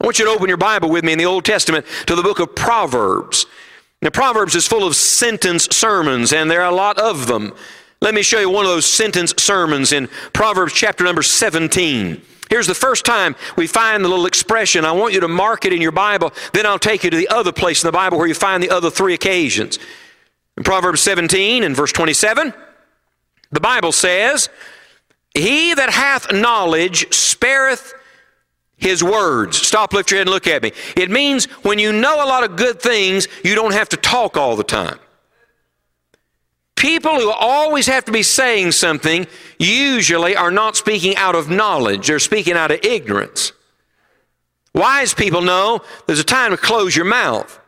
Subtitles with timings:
[0.00, 2.22] I want you to open your Bible with me in the Old Testament to the
[2.22, 3.46] book of Proverbs.
[4.02, 7.54] Now, Proverbs is full of sentence sermons, and there are a lot of them.
[8.02, 12.20] Let me show you one of those sentence sermons in Proverbs chapter number 17.
[12.50, 14.84] Here's the first time we find the little expression.
[14.84, 17.28] I want you to mark it in your Bible, then I'll take you to the
[17.28, 19.78] other place in the Bible where you find the other three occasions.
[20.58, 22.52] In Proverbs 17 and verse 27,
[23.50, 24.50] the Bible says,
[25.34, 27.94] He that hath knowledge spareth
[28.76, 29.56] his words.
[29.56, 30.72] Stop, lift your head, and look at me.
[30.96, 34.36] It means when you know a lot of good things, you don't have to talk
[34.36, 34.98] all the time.
[36.76, 39.26] People who always have to be saying something
[39.58, 43.52] usually are not speaking out of knowledge, they're speaking out of ignorance.
[44.74, 47.58] Wise people know there's a time to close your mouth.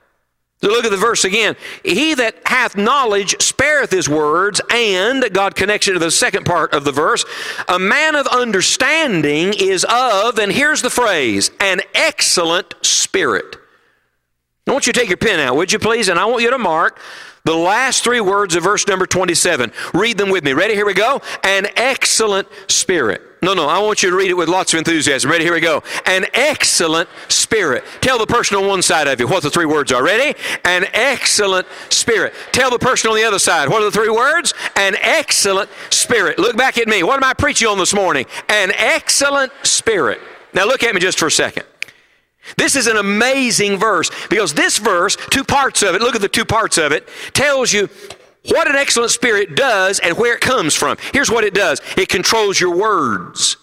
[0.61, 1.55] So look at the verse again.
[1.85, 6.73] He that hath knowledge spareth his words, and God connects it to the second part
[6.73, 7.25] of the verse.
[7.69, 13.57] A man of understanding is of, and here's the phrase, an excellent spirit.
[14.67, 16.09] I want you to take your pen out, would you please?
[16.09, 17.00] And I want you to mark
[17.48, 19.72] the last three words of verse number 27.
[19.94, 20.52] Read them with me.
[20.52, 20.74] Ready?
[20.74, 21.22] Here we go.
[21.42, 23.22] An excellent spirit.
[23.41, 25.30] No, no, I want you to read it with lots of enthusiasm.
[25.30, 25.44] Ready?
[25.44, 25.82] Here we go.
[26.04, 27.84] An excellent spirit.
[28.02, 30.04] Tell the person on one side of you what the three words are.
[30.04, 30.38] Ready?
[30.64, 32.34] An excellent spirit.
[32.52, 33.70] Tell the person on the other side.
[33.70, 34.52] What are the three words?
[34.76, 36.38] An excellent spirit.
[36.38, 37.02] Look back at me.
[37.02, 38.26] What am I preaching on this morning?
[38.50, 40.20] An excellent spirit.
[40.52, 41.64] Now look at me just for a second.
[42.56, 46.28] This is an amazing verse because this verse, two parts of it, look at the
[46.28, 47.88] two parts of it, tells you
[48.46, 50.96] what an excellent spirit does and where it comes from.
[51.12, 53.56] Here's what it does it controls your words.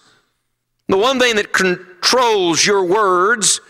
[0.88, 3.60] The one thing that controls your words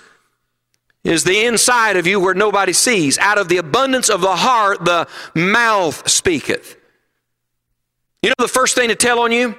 [1.03, 3.17] is the inside of you where nobody sees.
[3.19, 6.77] Out of the abundance of the heart, the mouth speaketh.
[8.23, 9.55] You know the first thing to tell on you?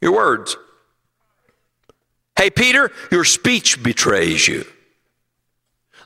[0.00, 0.56] Your words.
[2.36, 4.64] Hey, Peter, your speech betrays you.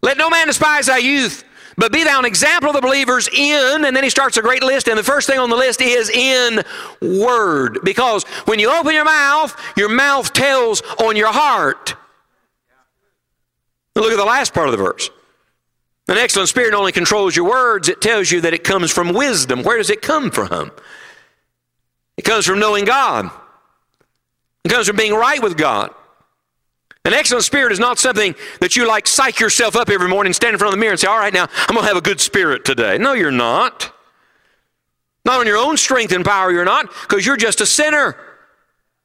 [0.07, 1.43] Let no man despise thy youth,
[1.77, 4.63] but be thou an example of the believers in, and then he starts a great
[4.63, 6.63] list, and the first thing on the list is in
[7.03, 7.81] word.
[7.83, 11.97] Because when you open your mouth, your mouth tells on your heart.
[13.97, 15.11] Look at the last part of the verse.
[16.07, 19.65] An excellent spirit only controls your words, it tells you that it comes from wisdom.
[19.65, 20.71] Where does it come from?
[22.17, 23.29] It comes from knowing God,
[24.65, 25.93] it comes from being right with God.
[27.07, 30.55] An excellent spirit is not something that you like psych yourself up every morning, stand
[30.55, 32.01] in front of the mirror and say, All right, now I'm going to have a
[32.01, 32.99] good spirit today.
[32.99, 33.93] No, you're not.
[35.25, 38.17] Not on your own strength and power, you're not, because you're just a sinner.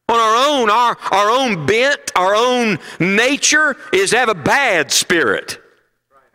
[0.10, 4.92] On our own, our, our own bent, our own nature is to have a bad
[4.92, 5.62] spirit.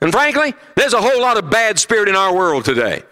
[0.01, 3.03] And frankly, there's a whole lot of bad spirit in our world today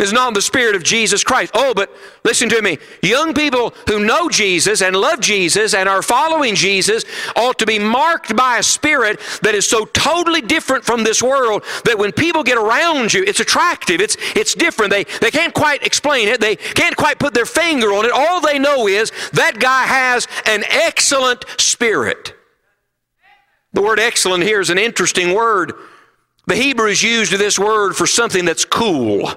[0.00, 1.52] is not the Spirit of Jesus Christ.
[1.54, 1.88] Oh, but
[2.24, 2.78] listen to me.
[3.00, 7.04] Young people who know Jesus and love Jesus and are following Jesus
[7.36, 11.62] ought to be marked by a spirit that is so totally different from this world
[11.84, 14.00] that when people get around you, it's attractive.
[14.00, 14.90] It's, it's different.
[14.90, 16.40] They, they can't quite explain it.
[16.40, 18.10] They can't quite put their finger on it.
[18.12, 22.34] All they know is that guy has an excellent spirit.
[23.74, 25.72] The word excellent here is an interesting word.
[26.46, 29.30] The Hebrews used this word for something that's cool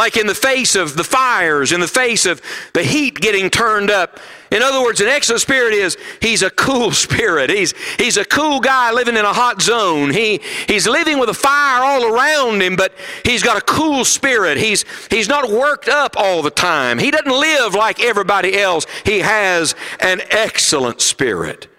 [0.00, 2.40] like in the face of the fires, in the face of
[2.72, 4.18] the heat getting turned up.
[4.50, 7.50] In other words, an excellent spirit is he's a cool spirit.
[7.50, 10.10] He's, he's a cool guy living in a hot zone.
[10.10, 12.94] He, he's living with a fire all around him, but
[13.26, 14.56] he's got a cool spirit.
[14.56, 16.98] He's, he's not worked up all the time.
[16.98, 18.86] He doesn't live like everybody else.
[19.04, 21.69] He has an excellent spirit.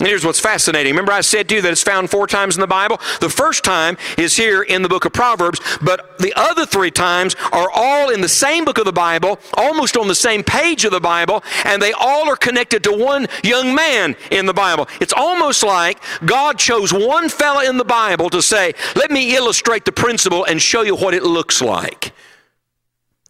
[0.00, 0.92] Here's what's fascinating.
[0.92, 3.00] Remember, I said to you that it's found four times in the Bible?
[3.20, 7.34] The first time is here in the book of Proverbs, but the other three times
[7.50, 10.92] are all in the same book of the Bible, almost on the same page of
[10.92, 14.86] the Bible, and they all are connected to one young man in the Bible.
[15.00, 19.84] It's almost like God chose one fella in the Bible to say, Let me illustrate
[19.84, 22.12] the principle and show you what it looks like.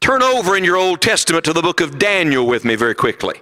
[0.00, 3.40] Turn over in your Old Testament to the book of Daniel with me very quickly.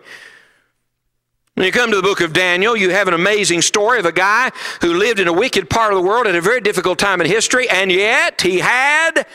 [1.57, 4.13] When you come to the book of Daniel, you have an amazing story of a
[4.13, 4.53] guy
[4.83, 7.27] who lived in a wicked part of the world at a very difficult time in
[7.27, 9.27] history, and yet he had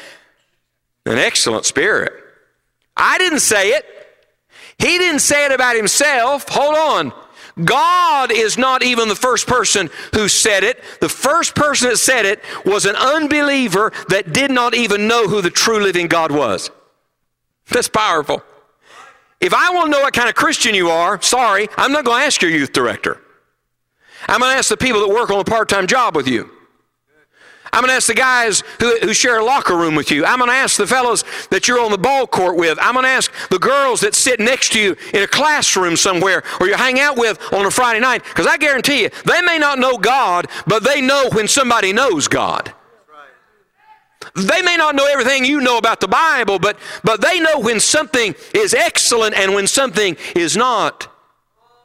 [1.08, 2.14] an excellent spirit.
[2.96, 3.86] I didn't say it.
[4.78, 6.48] He didn't say it about himself.
[6.50, 7.14] Hold on.
[7.66, 10.84] God is not even the first person who said it.
[11.00, 15.42] The first person that said it was an unbeliever that did not even know who
[15.42, 16.70] the true living God was.
[17.72, 18.44] That's powerful.
[19.42, 22.22] If I want to know what kind of Christian you are, sorry, I'm not going
[22.22, 23.20] to ask your youth director.
[24.28, 26.52] I'm going to ask the people that work on a part time job with you.
[27.74, 30.26] I'm going to ask the guys who, who share a locker room with you.
[30.26, 32.78] I'm going to ask the fellows that you're on the ball court with.
[32.82, 36.44] I'm going to ask the girls that sit next to you in a classroom somewhere
[36.60, 38.24] or you hang out with on a Friday night.
[38.26, 42.28] Because I guarantee you, they may not know God, but they know when somebody knows
[42.28, 42.74] God.
[44.36, 47.80] They may not know everything you know about the Bible, but, but they know when
[47.80, 51.08] something is excellent and when something is not.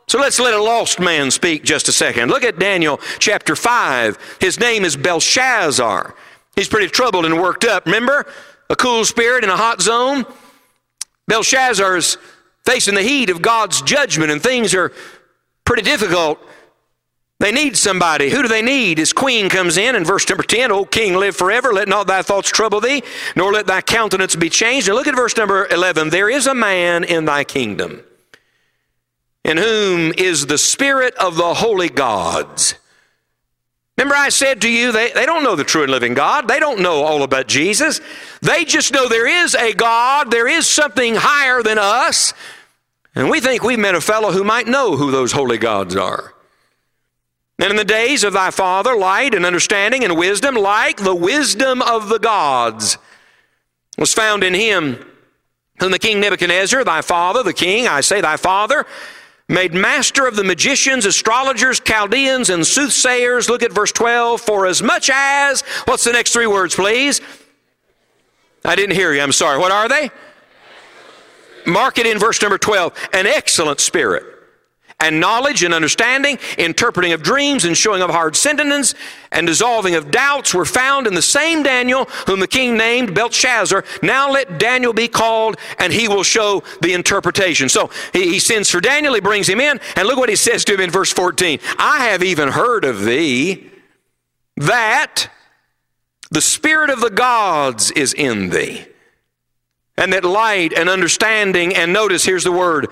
[0.09, 2.29] So let's let a lost man speak just a second.
[2.29, 4.37] Look at Daniel chapter 5.
[4.41, 6.15] His name is Belshazzar.
[6.55, 7.87] He's pretty troubled and worked up.
[7.87, 8.27] Remember?
[8.71, 10.25] A cool spirit in a hot zone.
[11.27, 12.19] Belshazzar's
[12.65, 14.93] facing the heat of God's judgment, and things are
[15.65, 16.39] pretty difficult.
[17.39, 18.31] They need somebody.
[18.31, 18.97] Who do they need?
[18.97, 20.73] His queen comes in in verse number 10.
[20.73, 21.73] O king, live forever.
[21.73, 23.03] Let not thy thoughts trouble thee,
[23.35, 24.89] nor let thy countenance be changed.
[24.89, 26.11] And look at verse number 11.
[26.11, 28.03] There is a man in thy kingdom
[29.45, 32.75] in whom is the spirit of the holy gods.
[33.97, 36.49] Remember, I said to you, they, they don't know the true and living God.
[36.49, 38.01] They don't know all about Jesus.
[38.43, 42.35] They just know there is a God, there is something higher than us.
[43.15, 46.35] And we think we've met a fellow who might know who those holy gods are.
[47.59, 51.81] And in the days of thy father, light and understanding and wisdom, like the wisdom
[51.81, 52.99] of the gods,
[53.97, 55.05] was found in him.
[55.79, 58.87] Whom the king Nebuchadnezzar, thy father, the king, I say thy father,
[59.49, 63.49] made master of the magicians, astrologers, Chaldeans, and soothsayers.
[63.49, 64.41] Look at verse 12.
[64.41, 67.21] For as much as, what's the next three words, please?
[68.65, 69.21] I didn't hear you.
[69.21, 69.59] I'm sorry.
[69.59, 70.11] What are they?
[71.67, 73.09] Mark it in verse number 12.
[73.13, 74.36] An excellent spirit
[74.99, 78.95] and knowledge and understanding, interpreting of dreams and showing of hard sentences
[79.31, 83.85] and dissolving of doubts were found in the same Daniel whom the king named Belshazzar.
[84.03, 87.69] Now let Daniel be called and he will show the interpretation.
[87.69, 90.65] So he, he sends for Daniel, he brings him in, and look what he says
[90.65, 91.59] to him in verse 14.
[91.79, 93.71] I have even heard of thee
[94.57, 95.29] that
[96.31, 98.87] the spirit of the gods is in thee
[99.99, 102.89] and that light and understanding and notice here's the word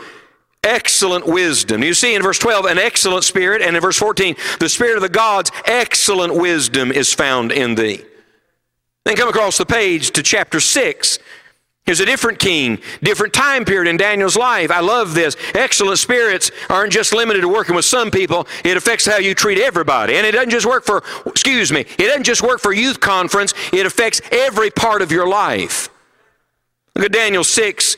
[0.65, 1.83] excellent wisdom.
[1.83, 5.03] You see in verse 12, an excellent spirit, and in verse 14, the spirit of
[5.03, 8.05] the gods, excellent wisdom is found in thee.
[9.05, 11.19] Then come across the page to chapter 6.
[11.85, 14.71] Here's a different king, different time period in Daniel's life.
[14.71, 15.37] I love this.
[15.55, 18.47] Excellent spirits aren't just limited to working with some people.
[18.65, 20.15] It affects how you treat everybody.
[20.17, 23.53] And it doesn't just work for, excuse me, it doesn't just work for youth conference.
[23.71, 25.91] It affects every part of your life.
[26.97, 27.97] Look at Daniel 6,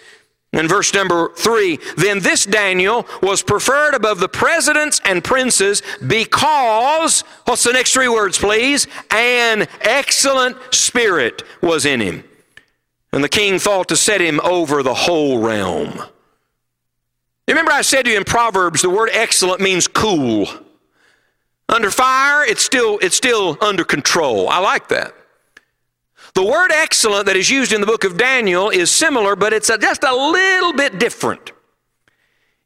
[0.56, 7.23] in verse number three, then this Daniel was preferred above the presidents and princes because,
[7.44, 8.87] what's the next three words, please?
[9.11, 12.25] An excellent spirit was in him.
[13.12, 16.03] And the king thought to set him over the whole realm.
[17.49, 20.49] Remember, I said to you in Proverbs, the word excellent means cool.
[21.69, 24.49] Under fire, it's still, it's still under control.
[24.49, 25.14] I like that.
[26.37, 29.71] The word excellent that is used in the book of Daniel is similar, but it's
[29.71, 31.53] a, just a little bit different.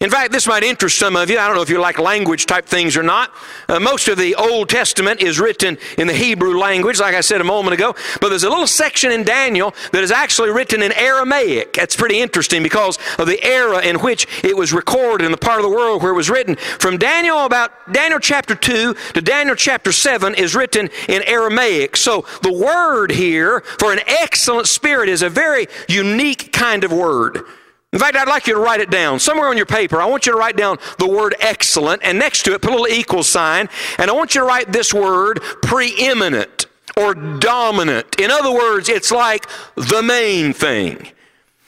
[0.01, 1.39] In fact, this might interest some of you.
[1.39, 3.35] I don't know if you like language type things or not.
[3.69, 7.43] Uh, most of the Old Testament is written in the Hebrew language, like I said
[7.43, 7.95] a moment ago.
[8.19, 11.75] But there's a little section in Daniel that is actually written in Aramaic.
[11.75, 15.59] That's pretty interesting because of the era in which it was recorded in the part
[15.59, 16.57] of the world where it was written.
[16.57, 21.95] From Daniel about Daniel chapter 2 to Daniel chapter 7 is written in Aramaic.
[21.99, 27.45] So the word here for an excellent spirit is a very unique kind of word.
[27.93, 29.19] In fact, I'd like you to write it down.
[29.19, 32.45] Somewhere on your paper, I want you to write down the word excellent, and next
[32.45, 35.41] to it, put a little equal sign, and I want you to write this word
[35.63, 36.67] preeminent
[36.97, 38.21] or dominant.
[38.21, 41.09] In other words, it's like the main thing.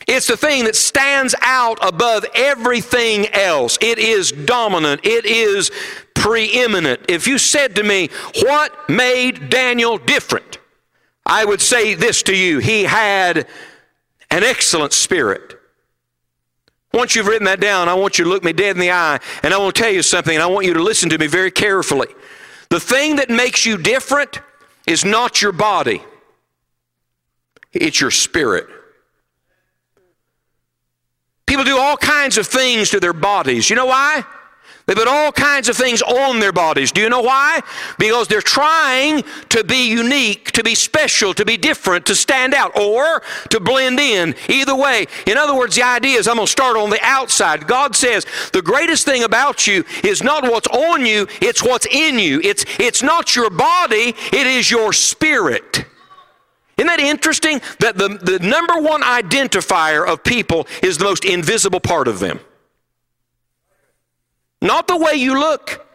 [0.07, 3.79] It's the thing that stands out above everything else.
[3.81, 5.05] It is dominant.
[5.05, 5.71] It is
[6.15, 7.01] preeminent.
[7.09, 8.11] If you said to me,
[8.43, 10.59] What made Daniel different?
[11.25, 13.47] I would say this to you He had
[14.31, 15.62] an excellent spirit.
[16.95, 19.19] Once you've written that down, I want you to look me dead in the eye
[19.43, 21.27] and I want to tell you something and I want you to listen to me
[21.27, 22.09] very carefully.
[22.69, 24.41] The thing that makes you different
[24.87, 26.03] is not your body,
[27.73, 28.67] it's your spirit.
[31.47, 33.69] People do all kinds of things to their bodies.
[33.69, 34.25] You know why?
[34.87, 36.91] They put all kinds of things on their bodies.
[36.91, 37.61] Do you know why?
[37.99, 42.77] Because they're trying to be unique, to be special, to be different, to stand out,
[42.77, 44.35] or to blend in.
[44.49, 45.07] Either way.
[45.27, 47.69] In other words, the idea is I'm going to start on the outside.
[47.69, 52.19] God says the greatest thing about you is not what's on you, it's what's in
[52.19, 52.41] you.
[52.43, 55.85] It's, it's not your body, it is your spirit.
[56.77, 57.61] Isn't that interesting?
[57.79, 62.41] That the, the number one identifier of people is the most invisible part of them.
[64.63, 65.87] Not the way you look,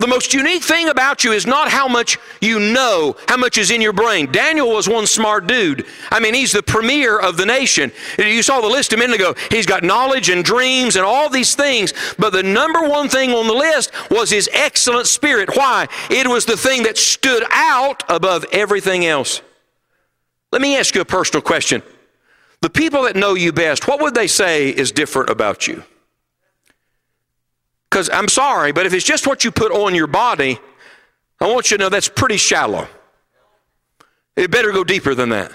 [0.00, 3.70] The most unique thing about you is not how much you know, how much is
[3.70, 4.32] in your brain.
[4.32, 5.84] Daniel was one smart dude.
[6.10, 7.92] I mean, he's the premier of the nation.
[8.16, 9.34] You saw the list a minute ago.
[9.50, 11.92] He's got knowledge and dreams and all these things.
[12.18, 15.54] But the number one thing on the list was his excellent spirit.
[15.54, 15.86] Why?
[16.08, 19.42] It was the thing that stood out above everything else.
[20.50, 21.82] Let me ask you a personal question.
[22.62, 25.84] The people that know you best, what would they say is different about you?
[27.90, 30.58] Because I'm sorry, but if it's just what you put on your body,
[31.40, 32.86] I want you to know that's pretty shallow.
[34.36, 35.52] It better go deeper than that.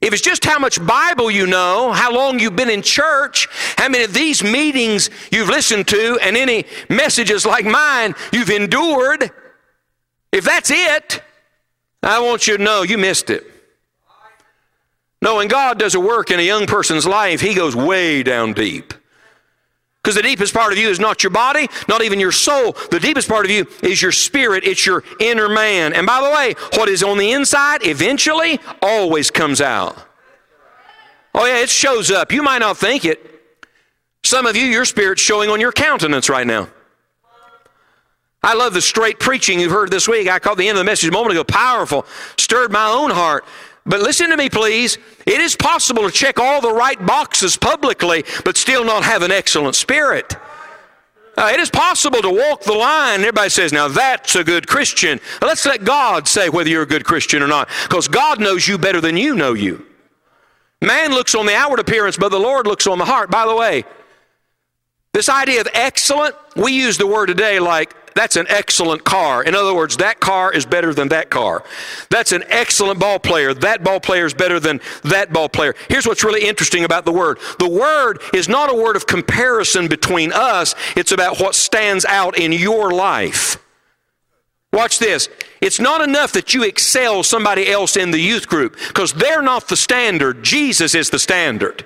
[0.00, 3.48] If it's just how much Bible you know, how long you've been in church,
[3.78, 9.30] how many of these meetings you've listened to, and any messages like mine you've endured,
[10.30, 11.22] if that's it,
[12.02, 13.44] I want you to know you missed it.
[15.22, 18.52] No, when God does a work in a young person's life, He goes way down
[18.52, 18.92] deep.
[20.04, 22.72] Because the deepest part of you is not your body, not even your soul.
[22.90, 24.62] The deepest part of you is your spirit.
[24.62, 25.94] It's your inner man.
[25.94, 29.96] And by the way, what is on the inside eventually always comes out.
[31.34, 32.32] Oh, yeah, it shows up.
[32.32, 33.18] You might not think it.
[34.24, 36.68] Some of you, your spirit's showing on your countenance right now.
[38.42, 40.28] I love the straight preaching you've heard this week.
[40.28, 41.44] I caught the end of the message a moment ago.
[41.44, 42.04] Powerful.
[42.36, 43.46] Stirred my own heart.
[43.86, 44.98] But listen to me, please.
[45.26, 49.30] It is possible to check all the right boxes publicly, but still not have an
[49.30, 50.36] excellent spirit.
[51.36, 53.20] Uh, it is possible to walk the line.
[53.20, 55.20] Everybody says, now that's a good Christian.
[55.42, 58.78] let's let God say whether you're a good Christian or not, because God knows you
[58.78, 59.84] better than you know you.
[60.80, 63.30] Man looks on the outward appearance, but the Lord looks on the heart.
[63.30, 63.84] By the way,
[65.12, 69.42] this idea of excellent, we use the word today like that's an excellent car.
[69.42, 71.64] In other words, that car is better than that car.
[72.10, 73.54] That's an excellent ball player.
[73.54, 75.74] That ball player is better than that ball player.
[75.88, 79.88] Here's what's really interesting about the word the word is not a word of comparison
[79.88, 83.58] between us, it's about what stands out in your life.
[84.72, 85.28] Watch this.
[85.60, 89.68] It's not enough that you excel somebody else in the youth group because they're not
[89.68, 90.42] the standard.
[90.42, 91.84] Jesus is the standard.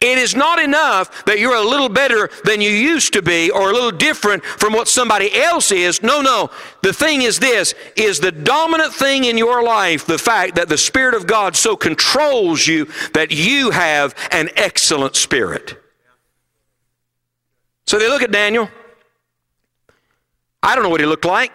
[0.00, 3.70] It is not enough that you're a little better than you used to be or
[3.70, 6.04] a little different from what somebody else is.
[6.04, 6.50] No, no.
[6.82, 10.78] The thing is this is the dominant thing in your life the fact that the
[10.78, 15.76] Spirit of God so controls you that you have an excellent spirit.
[17.88, 18.70] So they look at Daniel.
[20.62, 21.50] I don't know what he looked like.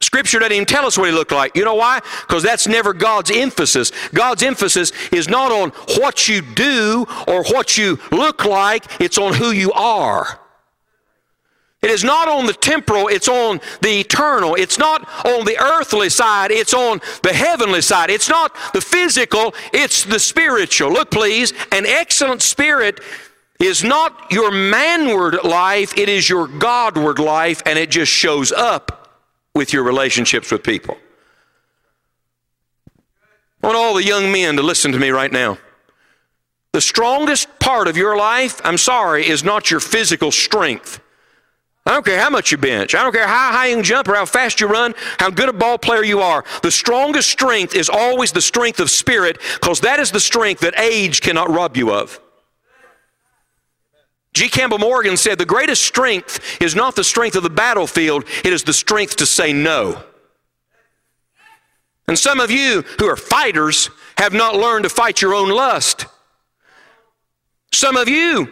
[0.00, 1.56] Scripture doesn't even tell us what he looked like.
[1.56, 2.00] You know why?
[2.26, 3.90] Because that's never God's emphasis.
[4.14, 9.34] God's emphasis is not on what you do or what you look like, it's on
[9.34, 10.40] who you are.
[11.80, 14.56] It is not on the temporal, it's on the eternal.
[14.56, 18.10] It's not on the earthly side, it's on the heavenly side.
[18.10, 20.92] It's not the physical, it's the spiritual.
[20.92, 23.00] Look, please, an excellent spirit
[23.60, 28.97] is not your manward life, it is your Godward life, and it just shows up
[29.58, 30.96] with your relationships with people.
[33.62, 35.58] I want all the young men to listen to me right now.
[36.72, 41.00] The strongest part of your life, I'm sorry, is not your physical strength.
[41.84, 42.94] I don't care how much you bench.
[42.94, 45.48] I don't care how high you can jump or how fast you run, how good
[45.48, 46.44] a ball player you are.
[46.62, 50.78] The strongest strength is always the strength of spirit because that is the strength that
[50.78, 52.20] age cannot rob you of.
[54.38, 54.48] G.
[54.48, 58.62] Campbell Morgan said the greatest strength is not the strength of the battlefield, it is
[58.62, 60.00] the strength to say no.
[62.06, 66.06] And some of you who are fighters have not learned to fight your own lust.
[67.72, 68.48] Some of you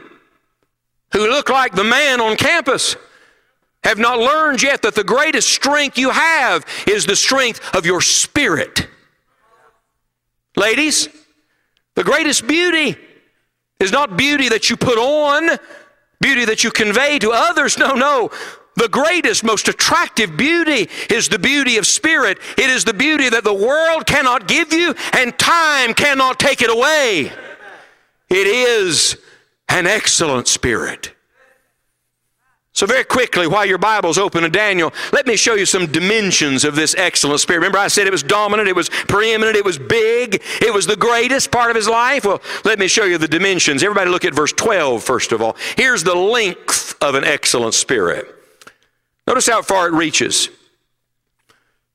[1.13, 2.97] who look like the man on campus
[3.85, 8.01] have not learned yet that the greatest strength you have is the strength of your
[8.01, 8.89] spirit.
[10.57, 11.09] Ladies,
[11.95, 12.97] the greatest beauty
[13.79, 15.59] is not beauty that you put on,
[16.21, 17.79] beauty that you convey to others.
[17.79, 18.31] No, no.
[18.77, 22.39] The greatest, most attractive beauty is the beauty of spirit.
[22.59, 26.71] It is the beauty that the world cannot give you and time cannot take it
[26.71, 27.33] away.
[28.29, 29.17] It is
[29.69, 31.16] an excellent spirit.
[32.77, 36.63] So, very quickly, while your Bible's open to Daniel, let me show you some dimensions
[36.63, 37.61] of this excellent spirit.
[37.61, 40.95] Remember, I said it was dominant, it was preeminent, it was big, it was the
[40.95, 42.27] greatest part of his life?
[42.27, 43.83] Well, let me show you the dimensions.
[43.83, 45.57] Everybody, look at verse 12, first of all.
[45.79, 48.27] Here's the length of an excellent spirit.
[49.27, 50.51] Notice how far it reaches.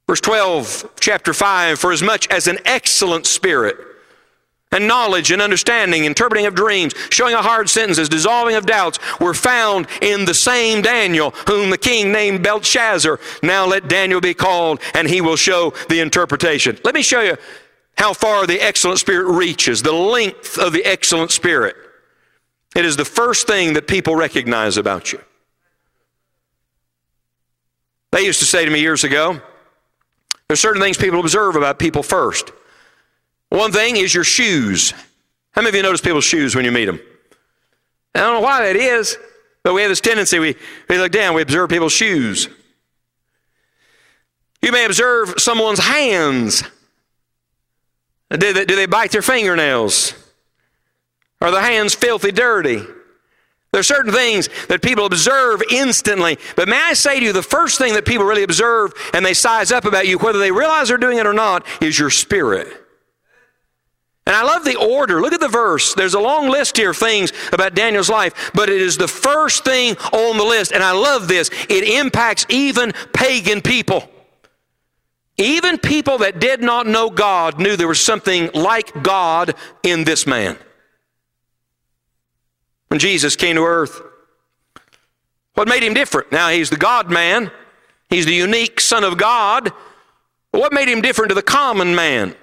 [0.07, 3.77] Verse 12, chapter 5 For as much as an excellent spirit,
[4.71, 9.33] and knowledge and understanding, interpreting of dreams, showing of hard sentences, dissolving of doubts were
[9.33, 13.19] found in the same Daniel, whom the king named Belshazzar.
[13.43, 16.77] Now let Daniel be called, and he will show the interpretation.
[16.85, 17.37] Let me show you
[17.97, 21.75] how far the excellent spirit reaches, the length of the excellent spirit.
[22.73, 25.21] It is the first thing that people recognize about you.
[28.11, 29.41] They used to say to me years ago,
[30.47, 32.51] there's certain things people observe about people first.
[33.51, 34.93] One thing is your shoes.
[35.51, 37.01] How many of you notice people's shoes when you meet them?
[38.15, 39.17] I don't know why that is,
[39.61, 40.55] but we have this tendency, we,
[40.87, 42.47] we look down, we observe people's shoes.
[44.61, 46.63] You may observe someone's hands.
[48.29, 50.13] Do they, do they bite their fingernails?
[51.41, 52.81] Are their hands filthy dirty?
[53.73, 56.37] There are certain things that people observe instantly.
[56.55, 59.33] But may I say to you, the first thing that people really observe and they
[59.33, 62.80] size up about you, whether they realize they're doing it or not, is your spirit.
[64.31, 65.19] And I love the order.
[65.19, 65.93] Look at the verse.
[65.93, 69.65] There's a long list here of things about Daniel's life, but it is the first
[69.65, 70.71] thing on the list.
[70.71, 71.49] And I love this.
[71.67, 74.09] It impacts even pagan people.
[75.35, 80.25] Even people that did not know God knew there was something like God in this
[80.25, 80.57] man
[82.87, 84.01] when Jesus came to earth.
[85.55, 86.31] What made him different?
[86.31, 87.51] Now, he's the God man,
[88.09, 89.73] he's the unique Son of God.
[90.51, 92.33] What made him different to the common man?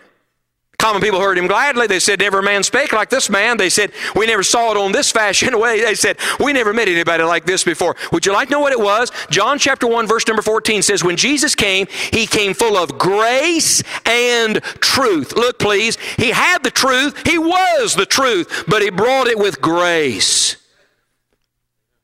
[0.89, 1.87] Common people heard him gladly.
[1.87, 3.59] They said, Never man spake like this man.
[3.59, 5.55] They said, We never saw it on this fashion.
[5.61, 7.95] They said, We never met anybody like this before.
[8.11, 9.13] Would you like to know what it was?
[9.29, 13.83] John chapter 1, verse number 14 says, When Jesus came, he came full of grace
[14.07, 15.35] and truth.
[15.37, 15.99] Look, please.
[16.17, 20.57] He had the truth, he was the truth, but he brought it with grace.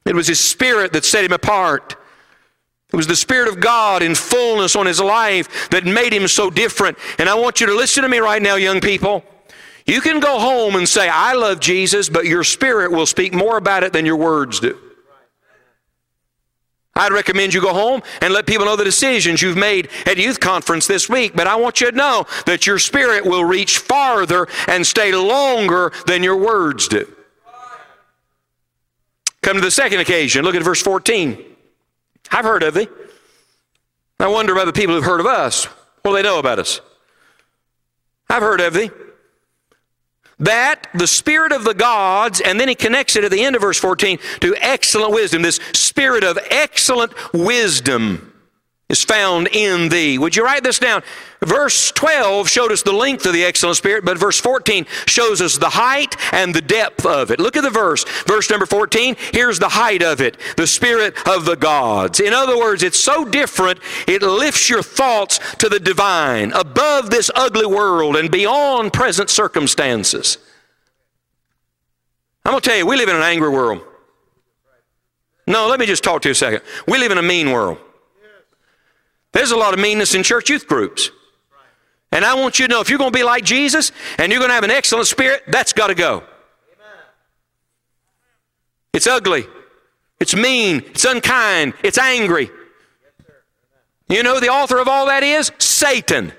[0.04, 1.96] It was his spirit that set him apart.
[2.92, 6.50] It was the Spirit of God in fullness on his life that made him so
[6.50, 6.96] different.
[7.18, 9.24] And I want you to listen to me right now, young people.
[9.86, 13.56] You can go home and say, I love Jesus, but your spirit will speak more
[13.56, 14.78] about it than your words do.
[16.96, 20.38] I'd recommend you go home and let people know the decisions you've made at youth
[20.38, 21.34] conference this week.
[21.34, 25.92] But I want you to know that your spirit will reach farther and stay longer
[26.06, 27.12] than your words do.
[29.42, 30.44] Come to the second occasion.
[30.44, 31.53] Look at verse 14.
[32.34, 32.88] I've heard of thee.
[34.18, 35.66] I wonder about the people who've heard of us.
[36.02, 36.80] What do they know about us?
[38.28, 38.90] I've heard of thee.
[40.40, 43.62] That the spirit of the gods, and then he connects it at the end of
[43.62, 48.33] verse 14 to excellent wisdom, this spirit of excellent wisdom
[48.88, 50.18] is found in thee.
[50.18, 51.02] Would you write this down?
[51.40, 55.56] Verse 12 showed us the length of the excellent spirit, but verse 14 shows us
[55.56, 57.40] the height and the depth of it.
[57.40, 58.04] Look at the verse.
[58.26, 62.20] Verse number 14, here's the height of it the spirit of the gods.
[62.20, 67.30] In other words, it's so different, it lifts your thoughts to the divine, above this
[67.34, 70.36] ugly world and beyond present circumstances.
[72.44, 73.82] I'm going to tell you, we live in an angry world.
[75.46, 76.60] No, let me just talk to you a second.
[76.86, 77.78] We live in a mean world.
[79.34, 81.10] There's a lot of meanness in church youth groups.
[82.12, 84.38] And I want you to know if you're going to be like Jesus and you're
[84.38, 86.22] going to have an excellent spirit, that's got to go.
[88.92, 89.44] It's ugly.
[90.20, 90.84] It's mean.
[90.86, 91.74] It's unkind.
[91.82, 92.48] It's angry.
[94.08, 95.50] You know the author of all that is?
[95.58, 96.32] Satan.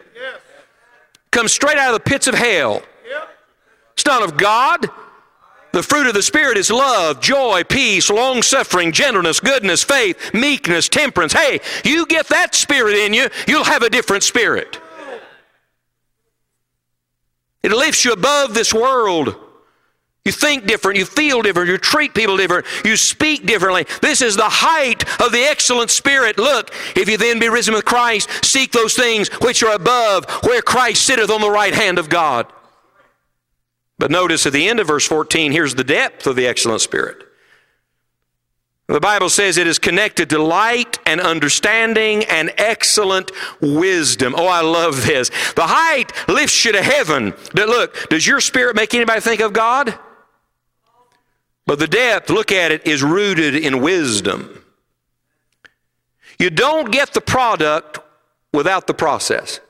[1.31, 2.81] Comes straight out of the pits of hell.
[3.91, 4.87] It's not of God.
[5.75, 10.87] The fruit of the Spirit is love, joy, peace, long suffering, gentleness, goodness, faith, meekness,
[10.87, 11.33] temperance.
[11.33, 14.79] Hey, you get that spirit in you, you'll have a different spirit.
[17.61, 19.35] It lifts you above this world.
[20.23, 23.85] You think different, you feel different, you treat people different, you speak differently.
[24.01, 26.37] This is the height of the excellent spirit.
[26.37, 30.61] Look, if you then be risen with Christ, seek those things which are above, where
[30.61, 32.47] Christ sitteth on the right hand of God.
[33.97, 37.23] But notice at the end of verse 14, here's the depth of the excellent spirit.
[38.87, 44.35] The Bible says it is connected to light and understanding and excellent wisdom.
[44.37, 45.29] Oh, I love this.
[45.55, 47.33] The height lifts you to heaven.
[47.55, 49.97] Look, does your spirit make anybody think of God?
[51.65, 54.63] But the depth, look at it, is rooted in wisdom.
[56.37, 57.99] You don't get the product
[58.53, 59.61] without the process.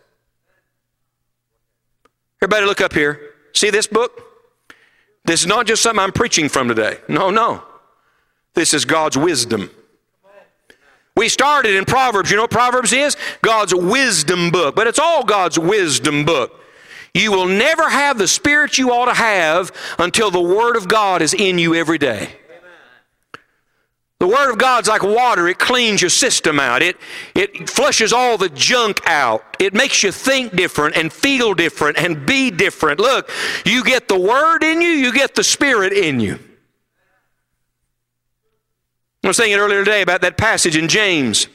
[2.41, 3.34] Everybody, look up here.
[3.55, 4.21] See this book?
[5.23, 6.99] This is not just something I'm preaching from today.
[7.07, 7.63] No, no.
[8.53, 9.71] This is God's wisdom.
[11.17, 12.29] We started in Proverbs.
[12.29, 13.15] You know what Proverbs is?
[13.41, 14.75] God's wisdom book.
[14.75, 16.61] But it's all God's wisdom book.
[17.13, 21.21] You will never have the spirit you ought to have until the Word of God
[21.21, 22.33] is in you every day.
[24.25, 25.47] The Word of God's like water.
[25.47, 26.81] It cleans your system out.
[26.81, 26.97] It,
[27.35, 29.55] it flushes all the junk out.
[29.59, 32.99] It makes you think different and feel different and be different.
[32.99, 33.29] Look,
[33.65, 36.39] you get the Word in you, you get the Spirit in you.
[39.23, 41.45] I was thinking earlier today about that passage in James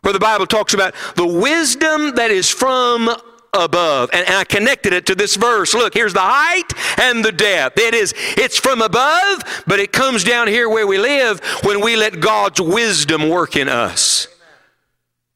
[0.00, 3.08] where the Bible talks about the wisdom that is from
[3.56, 4.10] above.
[4.12, 5.74] And, and, I connected it to this verse.
[5.74, 7.78] Look, here's the height and the depth.
[7.78, 11.96] It is, it's from above, but it comes down here where we live when we
[11.96, 14.28] let God's wisdom work in us.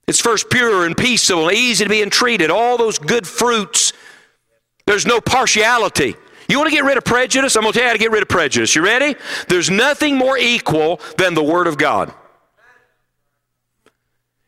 [0.06, 3.92] It's first pure and peaceable, easy to be entreated, all those good fruits.
[4.84, 6.16] There's no partiality.
[6.48, 7.54] You want to get rid of prejudice?
[7.54, 8.74] I'm going to tell you how to get rid of prejudice.
[8.74, 9.14] You ready?
[9.46, 12.12] There's nothing more equal than the Word of God.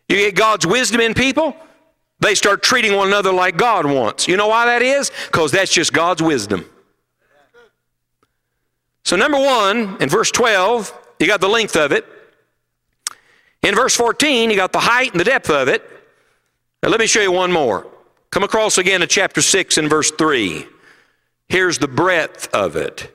[0.09, 1.55] You get God's wisdom in people,
[2.23, 4.29] they start treating one another like God wants.
[4.29, 5.11] You know why that is?
[5.27, 6.65] Because that's just God's wisdom.
[9.05, 12.07] So, number one, in verse 12, you got the length of it.
[13.63, 15.89] In verse 14, you got the height and the depth of it.
[16.83, 17.87] Now, let me show you one more.
[18.31, 20.67] Come across again to chapter 6 and verse 3.
[21.49, 23.15] Here's the breadth of it.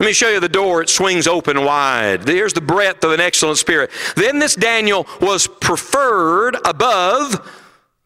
[0.00, 0.82] Let me show you the door.
[0.82, 2.26] It swings open wide.
[2.26, 3.90] Here's the breadth of an excellent spirit.
[4.16, 7.59] Then this Daniel was preferred above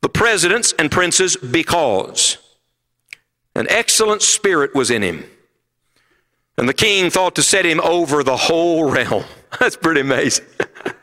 [0.04, 2.36] the presidents and princes because
[3.54, 5.24] an excellent spirit was in him.
[6.58, 9.24] And the king thought to set him over the whole realm.
[9.58, 10.44] That's pretty amazing.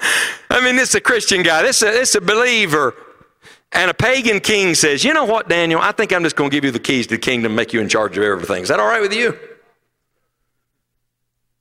[0.51, 2.93] I mean, this is a Christian guy, this is a, this is a believer.
[3.71, 5.81] And a pagan king says, You know what, Daniel?
[5.81, 7.81] I think I'm just going to give you the keys to the kingdom, make you
[7.81, 8.61] in charge of everything.
[8.61, 9.35] Is that all right with you?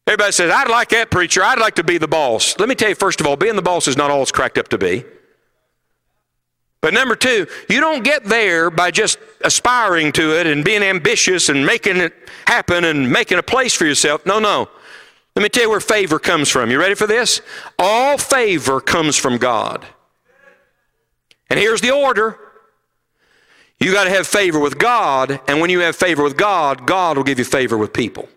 [0.07, 1.43] Everybody says, I'd like that preacher.
[1.43, 2.59] I'd like to be the boss.
[2.59, 4.59] Let me tell you, first of all, being the boss is not all it's cracked
[4.59, 5.07] up to be.
[6.81, 11.49] But number two, you don't get there by just aspiring to it and being ambitious
[11.49, 12.15] and making it
[12.47, 14.25] happen and making a place for yourself.
[14.25, 14.69] No, no.
[15.37, 16.71] Let me tell you where favor comes from.
[16.71, 17.43] You ready for this?
[17.79, 19.87] All favor comes from God.
[21.51, 22.39] And here's the order.
[23.79, 27.17] You got to have favor with God, and when you have favor with God, God
[27.17, 28.29] will give you favor with people.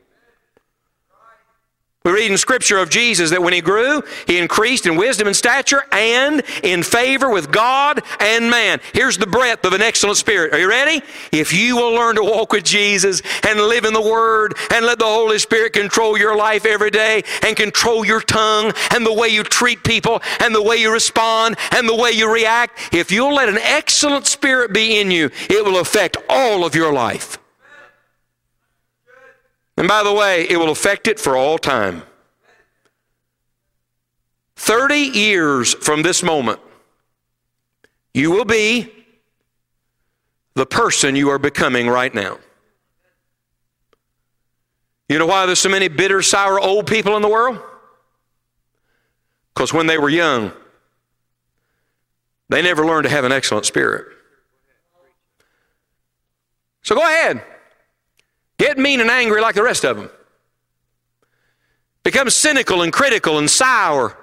[2.06, 5.36] We read in Scripture of Jesus that when he grew, he increased in wisdom and
[5.36, 8.82] stature and in favor with God and man.
[8.92, 10.54] Here's the breadth of an excellent spirit.
[10.54, 11.02] Are you ready?
[11.32, 15.00] If you will learn to walk with Jesus and live in the Word and let
[15.00, 19.30] the Holy Spirit control your life every day and control your tongue and the way
[19.30, 23.36] you treat people and the way you respond and the way you react, if you'll
[23.36, 27.38] let an excellent spirit be in you, it will affect all of your life.
[29.78, 32.04] And by the way, it will affect it for all time.
[34.56, 36.60] 30 years from this moment,
[38.14, 38.92] you will be
[40.54, 42.38] the person you are becoming right now.
[45.10, 47.60] You know why there's so many bitter, sour old people in the world?
[49.54, 50.52] Because when they were young,
[52.50, 54.08] they never learned to have an excellent spirit.
[56.84, 57.44] So go ahead.
[58.64, 60.10] Get mean and angry like the rest of them.
[62.04, 64.18] Become cynical and critical and sour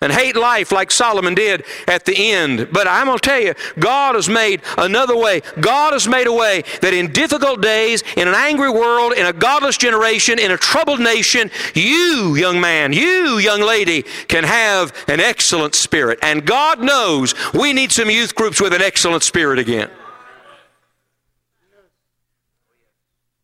[0.00, 2.68] and hate life like Solomon did at the end.
[2.72, 5.42] But I'm going to tell you, God has made another way.
[5.58, 9.32] God has made a way that in difficult days, in an angry world, in a
[9.32, 15.18] godless generation, in a troubled nation, you, young man, you, young lady, can have an
[15.18, 16.20] excellent spirit.
[16.22, 19.90] And God knows we need some youth groups with an excellent spirit again.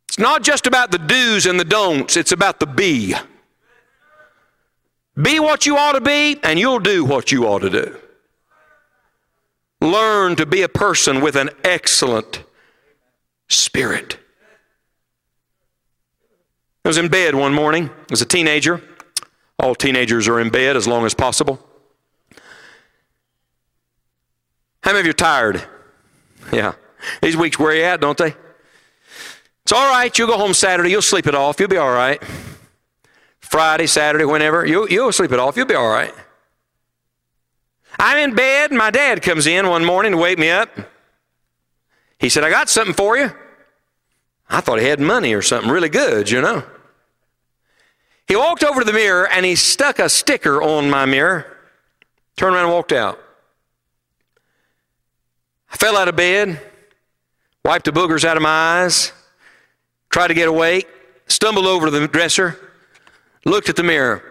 [0.09, 3.15] It's not just about the do's and the don'ts, it's about the be.
[5.21, 7.99] Be what you ought to be, and you'll do what you ought to do.
[9.81, 12.45] Learn to be a person with an excellent
[13.49, 14.19] spirit.
[16.85, 18.83] I was in bed one morning as a teenager.
[19.59, 21.59] All teenagers are in bed as long as possible.
[24.83, 25.63] How many of you are tired?
[26.53, 26.75] Yeah.
[27.23, 28.37] These weeks wear you out, don't they?
[29.67, 30.17] It's all right.
[30.17, 30.91] You'll go home Saturday.
[30.91, 31.59] You'll sleep it off.
[31.59, 32.23] You'll be all right.
[33.41, 34.65] Friday, Saturday, whenever.
[34.65, 35.57] You'll, you'll sleep it off.
[35.57, 36.15] You'll be all right.
[37.99, 38.71] I'm in bed.
[38.71, 40.71] My dad comes in one morning to wake me up.
[42.21, 43.33] He said, I got something for you.
[44.49, 46.63] I thought he had money or something really good, you know.
[48.29, 51.45] He walked over to the mirror and he stuck a sticker on my mirror,
[52.37, 53.19] turned around and walked out.
[55.73, 56.61] I fell out of bed,
[57.65, 59.11] wiped the boogers out of my eyes,
[60.17, 60.89] tried to get awake,
[61.27, 62.59] stumbled over to the dresser,
[63.45, 64.23] looked at the mirror.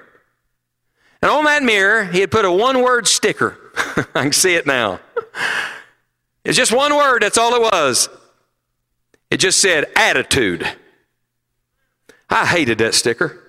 [1.21, 3.55] And on that mirror, he had put a one word sticker.
[4.15, 4.99] I can see it now.
[6.43, 8.09] It's just one word, that's all it was.
[9.29, 10.67] It just said attitude.
[12.31, 13.43] I hated that sticker.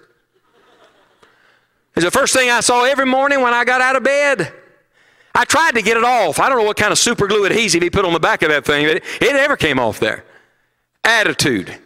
[1.94, 4.52] It's the first thing I saw every morning when I got out of bed.
[5.34, 6.38] I tried to get it off.
[6.38, 8.50] I don't know what kind of super glue adhesive he put on the back of
[8.50, 10.22] that thing, but it, never came off there.
[11.02, 11.78] Attitude.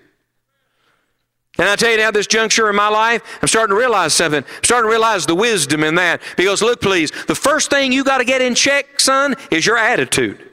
[1.61, 4.43] And I tell you now, this juncture in my life, I'm starting to realize something.
[4.43, 6.23] I'm starting to realize the wisdom in that.
[6.37, 9.77] Because look, please, the first thing you got to get in check, son, is your
[9.77, 10.51] attitude.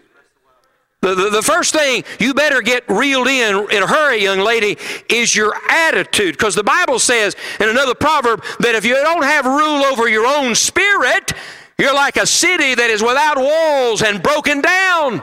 [1.00, 4.78] The, the, the, first thing you better get reeled in in a hurry, young lady,
[5.10, 6.34] is your attitude.
[6.34, 10.26] Because the Bible says in another proverb that if you don't have rule over your
[10.26, 11.34] own spirit,
[11.80, 15.22] You're like a city that is without walls and broken down.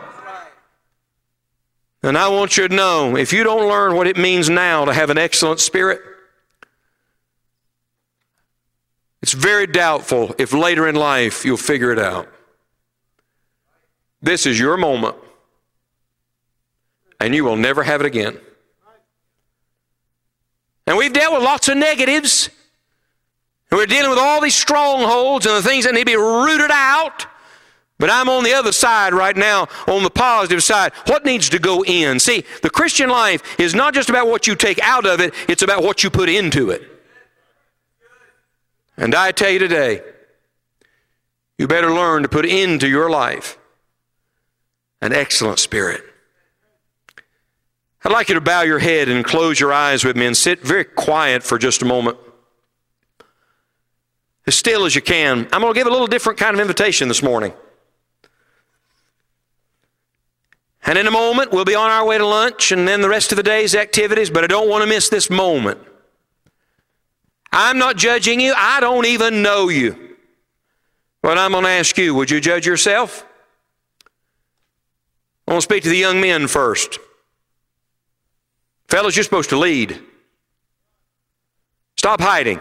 [2.05, 4.93] And I want you to know if you don't learn what it means now to
[4.93, 6.03] have an excellent spirit,
[9.23, 12.29] it's very doubtful if later in life you'll figure it out.
[14.21, 15.17] This is your moment,
[17.21, 18.39] and you will never have it again.
[20.87, 22.51] And we've dealt with lots of negatives.
[23.71, 26.71] And we're dealing with all these strongholds and the things that need to be rooted
[26.71, 27.27] out.
[27.99, 30.93] But I'm on the other side right now, on the positive side.
[31.07, 32.19] What needs to go in?
[32.19, 35.63] See, the Christian life is not just about what you take out of it, it's
[35.63, 36.83] about what you put into it.
[38.97, 40.03] And I tell you today,
[41.59, 43.59] you better learn to put into your life
[45.01, 46.03] an excellent spirit.
[48.05, 50.61] I'd like you to bow your head and close your eyes with me and sit
[50.61, 52.19] very quiet for just a moment.
[54.47, 55.49] As still as you can.
[55.53, 57.55] I'm going to give a little different kind of invitation this morning.
[60.87, 63.33] And in a moment, we'll be on our way to lunch and then the rest
[63.33, 65.79] of the day's activities, but I don't want to miss this moment.
[67.51, 70.17] I'm not judging you, I don't even know you.
[71.23, 73.25] But I'm going to ask you would you judge yourself?
[75.47, 76.99] I want to speak to the young men first.
[78.89, 79.99] Fellas, you're supposed to lead.
[81.97, 82.61] Stop hiding.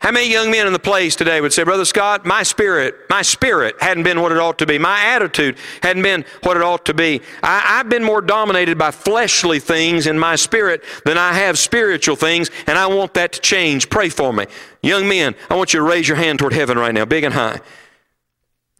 [0.00, 3.20] How many young men in the place today would say, Brother Scott, my spirit, my
[3.20, 4.78] spirit hadn't been what it ought to be.
[4.78, 7.20] My attitude hadn't been what it ought to be.
[7.42, 12.16] I, have been more dominated by fleshly things in my spirit than I have spiritual
[12.16, 13.90] things, and I want that to change.
[13.90, 14.46] Pray for me.
[14.82, 17.34] Young men, I want you to raise your hand toward heaven right now, big and
[17.34, 17.60] high.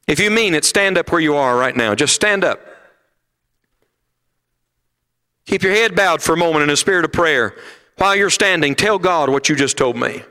[0.09, 1.94] If you mean it, stand up where you are right now.
[1.94, 2.61] Just stand up.
[5.44, 7.54] Keep your head bowed for a moment in a spirit of prayer.
[7.96, 10.22] While you're standing, tell God what you just told me.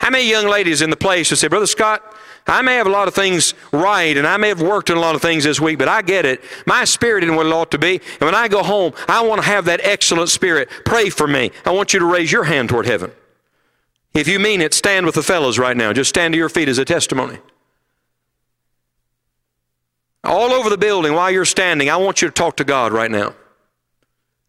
[0.00, 2.02] How many young ladies in the place who say, Brother Scott,
[2.46, 5.00] I may have a lot of things right and I may have worked on a
[5.00, 6.42] lot of things this week, but I get it.
[6.66, 8.00] My spirit isn't what it ought to be.
[8.12, 10.70] And when I go home, I want to have that excellent spirit.
[10.84, 11.50] Pray for me.
[11.66, 13.10] I want you to raise your hand toward heaven.
[14.14, 15.92] If you mean it, stand with the fellows right now.
[15.92, 17.38] Just stand to your feet as a testimony.
[20.24, 23.10] All over the building while you're standing, I want you to talk to God right
[23.10, 23.34] now.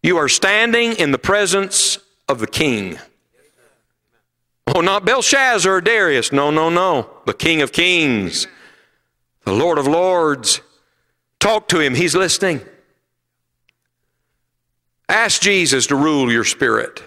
[0.02, 2.98] You are standing in the presence of the King.
[4.74, 6.32] Oh, not Belshazzar or Darius.
[6.32, 7.10] No, no, no.
[7.26, 8.46] The King of Kings,
[9.44, 10.60] the Lord of Lords.
[11.38, 11.94] Talk to him.
[11.94, 12.60] He's listening.
[15.08, 17.02] Ask Jesus to rule your spirit.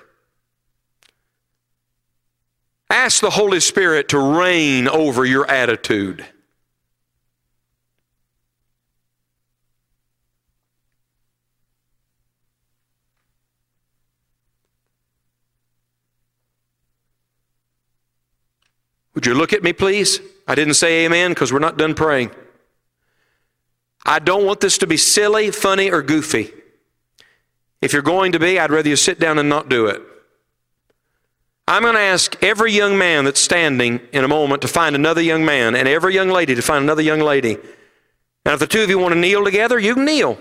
[2.90, 6.26] Ask the Holy Spirit to reign over your attitude.
[19.16, 20.20] Would you look at me, please?
[20.48, 22.32] I didn't say amen because we're not done praying.
[24.06, 26.52] I don't want this to be silly, funny, or goofy.
[27.82, 30.02] If you're going to be, I'd rather you sit down and not do it.
[31.68, 35.22] I'm going to ask every young man that's standing in a moment to find another
[35.22, 37.58] young man and every young lady to find another young lady.
[38.46, 40.38] Now, if the two of you want to kneel together, you can kneel.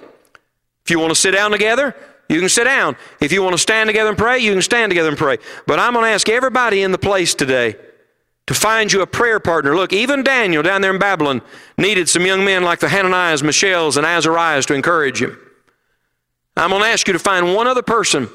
[0.84, 1.94] If you want to sit down together,
[2.28, 2.96] you can sit down.
[3.20, 5.38] If you want to stand together and pray, you can stand together and pray.
[5.66, 7.76] But I'm going to ask everybody in the place today
[8.46, 9.74] to find you a prayer partner.
[9.74, 11.42] Look, even Daniel down there in Babylon
[11.78, 15.38] needed some young men like the Hananiahs, Mishaels, and Azariahs to encourage him.
[16.56, 18.28] I'm going to ask you to find one other person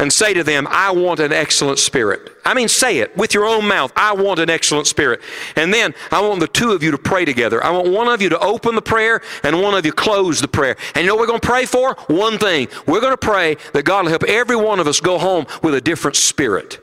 [0.00, 2.32] and say to them, I want an excellent spirit.
[2.44, 3.92] I mean, say it with your own mouth.
[3.94, 5.20] I want an excellent spirit.
[5.56, 7.62] And then I want the two of you to pray together.
[7.62, 10.48] I want one of you to open the prayer and one of you close the
[10.48, 10.76] prayer.
[10.94, 11.94] And you know what we're going to pray for?
[12.08, 12.68] One thing.
[12.86, 15.74] We're going to pray that God will help every one of us go home with
[15.74, 16.80] a different spirit.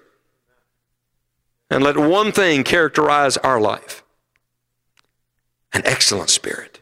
[1.69, 4.03] And let one thing characterize our life
[5.73, 6.76] an excellent spirit.